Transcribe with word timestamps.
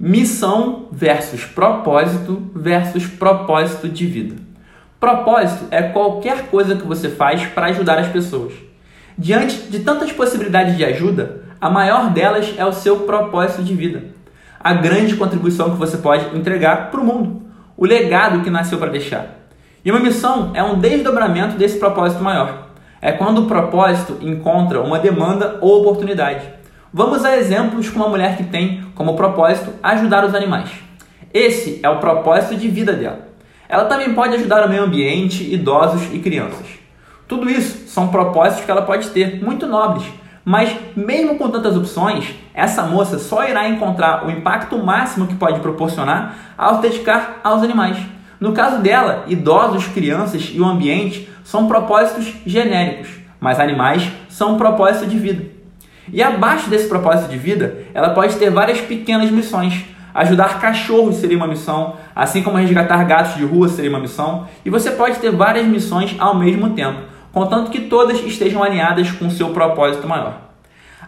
Missão 0.00 0.86
versus 0.92 1.44
propósito 1.44 2.40
versus 2.54 3.04
propósito 3.04 3.88
de 3.88 4.06
vida. 4.06 4.36
Propósito 5.00 5.64
é 5.72 5.82
qualquer 5.82 6.46
coisa 6.46 6.76
que 6.76 6.86
você 6.86 7.08
faz 7.08 7.44
para 7.46 7.66
ajudar 7.66 7.98
as 7.98 8.06
pessoas. 8.06 8.52
Diante 9.18 9.56
de 9.56 9.80
tantas 9.80 10.12
possibilidades 10.12 10.76
de 10.76 10.84
ajuda, 10.84 11.42
a 11.60 11.68
maior 11.68 12.10
delas 12.10 12.54
é 12.56 12.64
o 12.64 12.72
seu 12.72 13.00
propósito 13.00 13.64
de 13.64 13.74
vida. 13.74 14.04
A 14.60 14.72
grande 14.72 15.16
contribuição 15.16 15.70
que 15.70 15.76
você 15.76 15.96
pode 15.96 16.36
entregar 16.36 16.92
para 16.92 17.00
o 17.00 17.04
mundo, 17.04 17.42
o 17.76 17.84
legado 17.84 18.44
que 18.44 18.50
nasceu 18.50 18.78
para 18.78 18.92
deixar. 18.92 19.50
E 19.84 19.90
uma 19.90 19.98
missão 19.98 20.52
é 20.54 20.62
um 20.62 20.78
desdobramento 20.78 21.56
desse 21.56 21.76
propósito 21.76 22.22
maior. 22.22 22.68
É 23.02 23.10
quando 23.10 23.38
o 23.38 23.46
propósito 23.46 24.16
encontra 24.20 24.80
uma 24.80 25.00
demanda 25.00 25.58
ou 25.60 25.80
oportunidade. 25.80 26.57
Vamos 26.92 27.22
a 27.22 27.36
exemplos 27.36 27.90
com 27.90 27.98
uma 27.98 28.08
mulher 28.08 28.38
que 28.38 28.44
tem 28.44 28.82
como 28.94 29.14
propósito 29.14 29.74
ajudar 29.82 30.24
os 30.24 30.34
animais. 30.34 30.70
Esse 31.34 31.80
é 31.82 31.88
o 31.90 31.98
propósito 31.98 32.56
de 32.56 32.66
vida 32.66 32.94
dela. 32.94 33.28
Ela 33.68 33.84
também 33.84 34.14
pode 34.14 34.34
ajudar 34.36 34.64
o 34.64 34.70
meio 34.70 34.84
ambiente, 34.84 35.52
idosos 35.52 36.08
e 36.14 36.18
crianças. 36.18 36.66
Tudo 37.26 37.50
isso 37.50 37.86
são 37.88 38.08
propósitos 38.08 38.64
que 38.64 38.70
ela 38.70 38.80
pode 38.80 39.10
ter, 39.10 39.44
muito 39.44 39.66
nobres, 39.66 40.06
mas 40.42 40.74
mesmo 40.96 41.36
com 41.36 41.50
tantas 41.50 41.76
opções, 41.76 42.34
essa 42.54 42.84
moça 42.84 43.18
só 43.18 43.46
irá 43.46 43.68
encontrar 43.68 44.26
o 44.26 44.30
impacto 44.30 44.78
máximo 44.78 45.26
que 45.26 45.34
pode 45.34 45.60
proporcionar 45.60 46.54
ao 46.56 46.80
dedicar 46.80 47.40
aos 47.44 47.62
animais. 47.62 47.98
No 48.40 48.52
caso 48.52 48.80
dela, 48.80 49.24
idosos, 49.26 49.86
crianças 49.88 50.50
e 50.54 50.58
o 50.58 50.64
ambiente 50.64 51.28
são 51.44 51.68
propósitos 51.68 52.32
genéricos, 52.46 53.10
mas 53.38 53.60
animais 53.60 54.10
são 54.30 54.54
um 54.54 54.56
propósito 54.56 55.06
de 55.06 55.18
vida. 55.18 55.57
E 56.12 56.22
abaixo 56.22 56.70
desse 56.70 56.88
propósito 56.88 57.30
de 57.30 57.36
vida, 57.36 57.78
ela 57.92 58.10
pode 58.10 58.36
ter 58.36 58.50
várias 58.50 58.80
pequenas 58.80 59.30
missões. 59.30 59.84
Ajudar 60.14 60.60
cachorros 60.60 61.16
seria 61.16 61.36
uma 61.36 61.46
missão, 61.46 61.96
assim 62.14 62.42
como 62.42 62.56
resgatar 62.56 63.04
gatos 63.04 63.36
de 63.36 63.44
rua 63.44 63.68
seria 63.68 63.90
uma 63.90 64.00
missão, 64.00 64.48
e 64.64 64.70
você 64.70 64.90
pode 64.90 65.18
ter 65.18 65.30
várias 65.30 65.66
missões 65.66 66.16
ao 66.18 66.34
mesmo 66.34 66.70
tempo, 66.70 67.00
contanto 67.32 67.70
que 67.70 67.82
todas 67.82 68.18
estejam 68.24 68.62
alinhadas 68.62 69.10
com 69.12 69.26
o 69.26 69.30
seu 69.30 69.50
propósito 69.50 70.08
maior. 70.08 70.48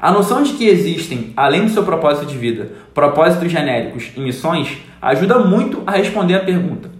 A 0.00 0.12
noção 0.12 0.42
de 0.42 0.52
que 0.52 0.68
existem, 0.68 1.32
além 1.36 1.64
do 1.64 1.70
seu 1.70 1.82
propósito 1.82 2.26
de 2.26 2.36
vida, 2.36 2.70
propósitos 2.94 3.50
genéricos 3.50 4.12
e 4.16 4.20
missões 4.20 4.78
ajuda 5.02 5.38
muito 5.38 5.82
a 5.86 5.92
responder 5.92 6.36
a 6.36 6.44
pergunta: 6.44 6.90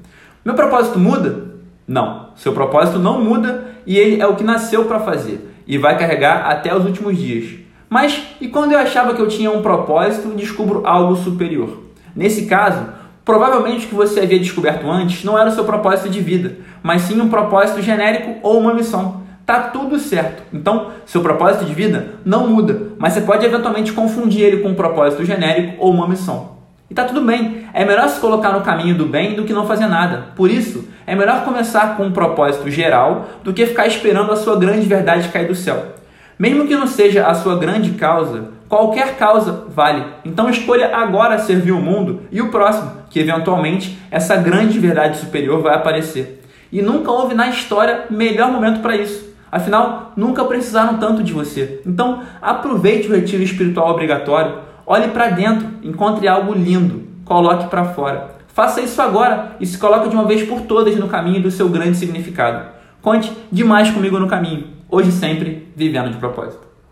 Meu 0.44 0.54
propósito 0.54 0.98
muda? 0.98 1.48
Não, 1.86 2.30
seu 2.34 2.52
propósito 2.52 2.98
não 2.98 3.22
muda 3.22 3.68
e 3.86 3.96
ele 3.96 4.20
é 4.20 4.26
o 4.26 4.34
que 4.34 4.42
nasceu 4.42 4.84
para 4.86 4.98
fazer 5.00 5.48
e 5.66 5.78
vai 5.78 5.96
carregar 5.96 6.46
até 6.46 6.74
os 6.74 6.84
últimos 6.84 7.16
dias. 7.16 7.67
Mas 7.88 8.22
e 8.40 8.48
quando 8.48 8.72
eu 8.72 8.78
achava 8.78 9.14
que 9.14 9.20
eu 9.22 9.28
tinha 9.28 9.50
um 9.50 9.62
propósito, 9.62 10.34
descubro 10.36 10.82
algo 10.86 11.16
superior? 11.16 11.84
Nesse 12.14 12.46
caso, 12.46 12.86
provavelmente 13.24 13.86
o 13.86 13.88
que 13.88 13.94
você 13.94 14.20
havia 14.20 14.38
descoberto 14.38 14.90
antes 14.90 15.24
não 15.24 15.38
era 15.38 15.50
o 15.50 15.52
seu 15.52 15.64
propósito 15.64 16.08
de 16.08 16.20
vida, 16.20 16.56
mas 16.82 17.02
sim 17.02 17.20
um 17.20 17.28
propósito 17.28 17.80
genérico 17.80 18.36
ou 18.42 18.58
uma 18.58 18.74
missão. 18.74 19.22
Tá 19.46 19.60
tudo 19.60 19.98
certo. 19.98 20.42
Então, 20.52 20.90
seu 21.06 21.22
propósito 21.22 21.64
de 21.64 21.72
vida 21.72 22.16
não 22.22 22.46
muda, 22.46 22.92
mas 22.98 23.14
você 23.14 23.22
pode 23.22 23.46
eventualmente 23.46 23.92
confundir 23.92 24.42
ele 24.42 24.58
com 24.58 24.68
um 24.68 24.74
propósito 24.74 25.24
genérico 25.24 25.76
ou 25.78 25.90
uma 25.90 26.06
missão. 26.06 26.58
E 26.90 26.94
tá 26.94 27.04
tudo 27.04 27.22
bem. 27.22 27.66
É 27.72 27.84
melhor 27.84 28.08
se 28.08 28.20
colocar 28.20 28.52
no 28.52 28.62
caminho 28.62 28.94
do 28.94 29.06
bem 29.06 29.34
do 29.34 29.44
que 29.44 29.52
não 29.52 29.66
fazer 29.66 29.86
nada. 29.86 30.28
Por 30.36 30.50
isso, 30.50 30.88
é 31.06 31.14
melhor 31.14 31.44
começar 31.44 31.96
com 31.96 32.04
um 32.04 32.12
propósito 32.12 32.70
geral 32.70 33.26
do 33.42 33.52
que 33.52 33.66
ficar 33.66 33.86
esperando 33.86 34.32
a 34.32 34.36
sua 34.36 34.58
grande 34.58 34.86
verdade 34.86 35.28
cair 35.28 35.48
do 35.48 35.54
céu. 35.54 35.97
Mesmo 36.38 36.68
que 36.68 36.76
não 36.76 36.86
seja 36.86 37.26
a 37.26 37.34
sua 37.34 37.56
grande 37.56 37.90
causa, 37.92 38.50
qualquer 38.68 39.16
causa 39.16 39.64
vale. 39.74 40.04
Então 40.24 40.48
escolha 40.48 40.94
agora 40.94 41.38
servir 41.38 41.72
o 41.72 41.80
mundo 41.80 42.22
e 42.30 42.40
o 42.40 42.48
próximo, 42.48 42.92
que 43.10 43.18
eventualmente 43.18 43.98
essa 44.08 44.36
grande 44.36 44.78
verdade 44.78 45.18
superior 45.18 45.60
vai 45.60 45.74
aparecer. 45.74 46.44
E 46.70 46.80
nunca 46.80 47.10
houve 47.10 47.34
na 47.34 47.48
história 47.48 48.04
melhor 48.08 48.52
momento 48.52 48.80
para 48.80 48.94
isso. 48.94 49.26
Afinal, 49.50 50.12
nunca 50.14 50.44
precisaram 50.44 50.98
tanto 50.98 51.24
de 51.24 51.32
você. 51.32 51.80
Então, 51.84 52.22
aproveite 52.40 53.08
o 53.08 53.14
retiro 53.14 53.42
espiritual 53.42 53.90
obrigatório, 53.90 54.58
olhe 54.86 55.08
para 55.08 55.30
dentro, 55.30 55.66
encontre 55.82 56.28
algo 56.28 56.52
lindo, 56.52 57.02
coloque 57.24 57.66
para 57.68 57.86
fora. 57.86 58.36
Faça 58.46 58.80
isso 58.80 59.00
agora 59.02 59.56
e 59.58 59.66
se 59.66 59.78
coloque 59.78 60.08
de 60.08 60.14
uma 60.14 60.26
vez 60.26 60.46
por 60.46 60.60
todas 60.60 60.94
no 60.96 61.08
caminho 61.08 61.42
do 61.42 61.50
seu 61.50 61.68
grande 61.68 61.96
significado. 61.96 62.68
Conte 63.00 63.32
demais 63.50 63.90
comigo 63.90 64.20
no 64.20 64.28
caminho 64.28 64.77
hoje 64.88 65.12
sempre 65.12 65.68
vivendo 65.76 66.10
de 66.10 66.18
propósito. 66.18 66.67